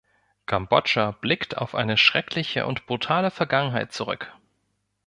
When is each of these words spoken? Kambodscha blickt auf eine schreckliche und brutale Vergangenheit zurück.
Kambodscha 0.47 1.11
blickt 1.11 1.57
auf 1.59 1.75
eine 1.75 1.95
schreckliche 1.95 2.65
und 2.65 2.87
brutale 2.87 3.29
Vergangenheit 3.29 3.93
zurück. 3.93 4.33